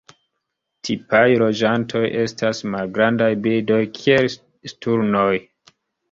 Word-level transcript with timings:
Tipaj 0.87 1.25
loĝantoj 1.41 2.01
estas 2.21 2.61
malgrandaj 2.75 3.27
birdoj 3.43 3.77
kiel 3.99 4.25
sturnoj. 4.73 5.29